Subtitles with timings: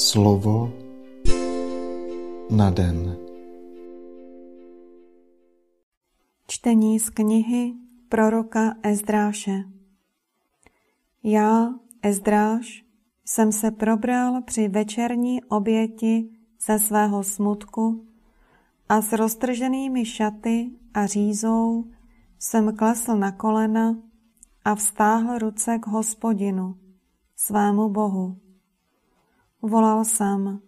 [0.00, 0.72] Slovo
[2.50, 3.16] na den.
[6.46, 7.74] Čtení z knihy
[8.08, 9.64] proroka Ezdráše.
[11.22, 12.84] Já, Ezdráš,
[13.24, 16.28] jsem se probral při večerní oběti
[16.66, 18.06] ze svého smutku
[18.88, 21.84] a s roztrženými šaty a řízou
[22.38, 23.96] jsem klesl na kolena
[24.64, 26.76] a vstáhl ruce k hospodinu,
[27.36, 28.49] svému bohu.
[29.62, 30.60] Volal jsem,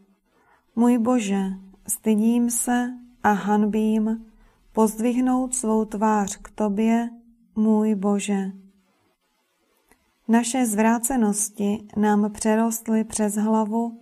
[0.77, 1.45] můj bože,
[1.89, 4.27] stydím se a hanbím
[4.73, 7.11] pozdvihnout svou tvář k tobě,
[7.57, 8.53] můj bože.
[10.29, 14.01] Naše zvrácenosti nám přerostly přes hlavu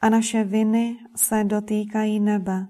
[0.00, 2.66] a naše viny se dotýkají nebe.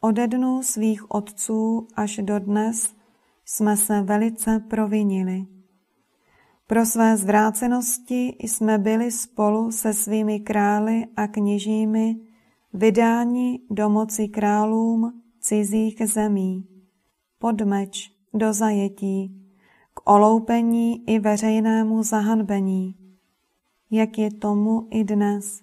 [0.00, 2.94] Ode dnů svých otců až do dnes
[3.44, 5.46] jsme se velice provinili.
[6.72, 12.16] Pro své zvrácenosti jsme byli spolu se svými králi a kněžími
[12.72, 16.66] vydáni do moci králům cizích zemí,
[17.38, 19.46] pod meč, do zajetí,
[19.94, 22.94] k oloupení i veřejnému zahanbení,
[23.90, 25.62] jak je tomu i dnes.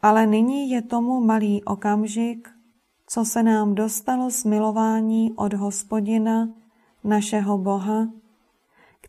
[0.00, 2.50] Ale nyní je tomu malý okamžik,
[3.06, 6.48] co se nám dostalo z milování od hospodina,
[7.04, 8.21] našeho Boha,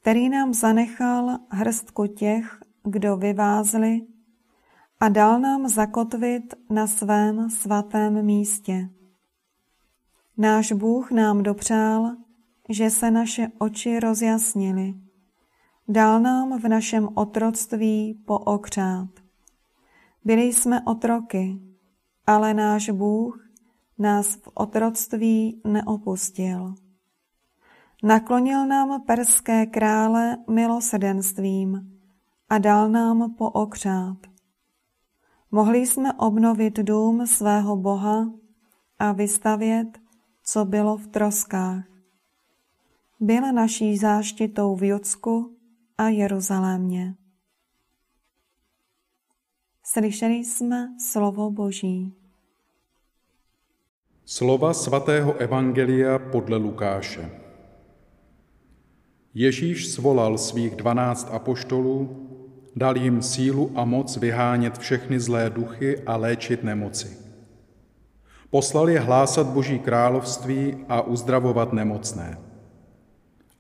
[0.04, 4.02] který nám zanechal hrstku těch, kdo vyvázli
[5.00, 8.90] a dal nám zakotvit na svém svatém místě.
[10.38, 12.16] Náš Bůh nám dopřál,
[12.70, 14.94] že se naše oči rozjasnily.
[15.88, 19.10] Dal nám v našem otroctví pookřát.
[20.26, 21.60] Byli jsme otroky,
[22.28, 23.50] ale náš Bůh
[24.00, 26.76] nás v otroctví neopustil.
[28.04, 32.00] Naklonil nám perské krále milosedenstvím
[32.50, 34.18] a dal nám pookřát.
[35.52, 38.32] Mohli jsme obnovit dům svého Boha
[39.00, 39.88] a vystavět,
[40.44, 41.84] co bylo v troskách.
[43.20, 45.58] Byl naší záštitou v Judsku
[45.98, 47.16] a Jeruzalémě.
[49.84, 52.14] Slyšeli jsme slovo Boží.
[54.26, 57.43] Slova svatého Evangelia podle Lukáše.
[59.34, 62.30] Ježíš svolal svých dvanáct apoštolů,
[62.76, 67.18] dal jim sílu a moc vyhánět všechny zlé duchy a léčit nemoci.
[68.50, 72.38] Poslal je hlásat Boží království a uzdravovat nemocné.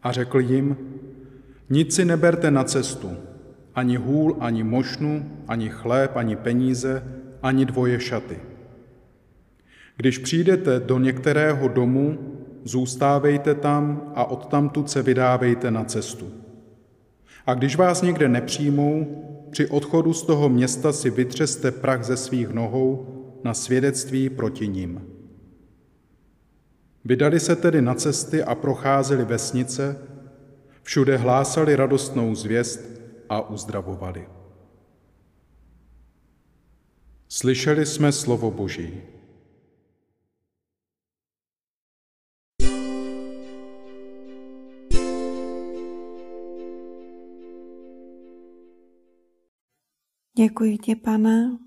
[0.03, 0.77] A řekl jim,
[1.69, 3.11] nic si neberte na cestu,
[3.75, 7.03] ani hůl, ani mošnu, ani chléb, ani peníze,
[7.41, 8.39] ani dvoje šaty–
[9.97, 12.17] když přijdete do některého domu,
[12.63, 16.31] zůstávejte tam a odtamtud se vydávejte na cestu.
[17.45, 22.49] A když vás někde nepřijmou, při odchodu z toho města si vytřeste prach ze svých
[22.49, 23.07] nohou
[23.43, 25.01] na svědectví proti ním.
[27.05, 29.97] Vydali se tedy na cesty a procházeli vesnice,
[30.83, 32.81] všude hlásali radostnou zvěst
[33.29, 34.27] a uzdravovali.
[37.29, 39.12] Slyšeli jsme slovo Boží.
[50.37, 51.57] Děkuji ti, pane,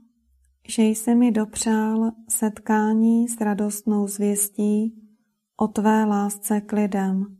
[0.69, 5.03] že jsi mi dopřál setkání s radostnou zvěstí
[5.57, 7.37] o tvé lásce k lidem.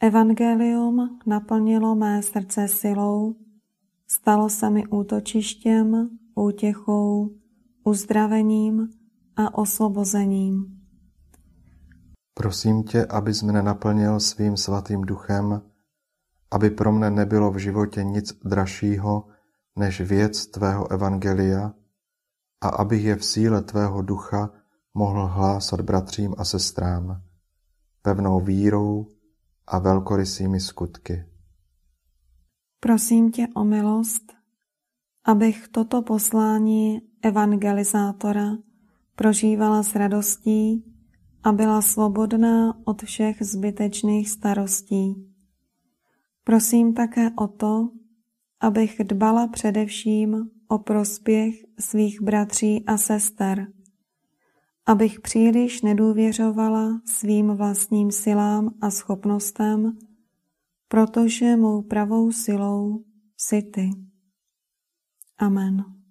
[0.00, 3.36] Evangelium naplnilo mé srdce silou,
[4.08, 7.30] stalo se mi útočištěm, útěchou,
[7.84, 8.88] uzdravením
[9.36, 10.82] a osvobozením.
[12.34, 15.62] Prosím tě, abys mne naplnil svým svatým duchem,
[16.50, 19.24] aby pro mne nebylo v životě nic dražšího,
[19.76, 21.74] než věc tvého evangelia
[22.60, 24.50] a abych je v síle tvého ducha
[24.94, 27.22] mohl hlásat bratřím a sestrám,
[28.02, 29.06] pevnou vírou
[29.66, 31.24] a velkorysými skutky.
[32.80, 34.32] Prosím tě o milost,
[35.24, 38.56] abych toto poslání evangelizátora
[39.16, 40.84] prožívala s radostí
[41.42, 45.32] a byla svobodná od všech zbytečných starostí.
[46.44, 47.90] Prosím také o to,
[48.62, 53.66] abych dbala především o prospěch svých bratří a sester,
[54.86, 59.98] abych příliš nedůvěřovala svým vlastním silám a schopnostem,
[60.88, 63.04] protože mou pravou silou
[63.36, 63.90] jsi ty.
[65.38, 66.01] Amen.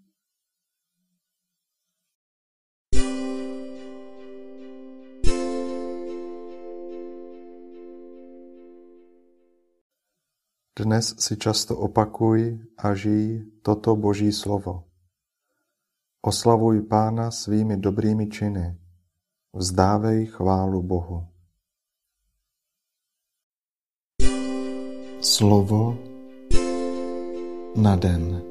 [10.81, 14.89] Dnes si často opakuj a žij toto Boží slovo.
[16.25, 18.81] Oslavuj Pána svými dobrými činy.
[19.53, 21.29] Vzdávej chválu Bohu.
[25.21, 26.01] Slovo
[27.77, 28.50] na den.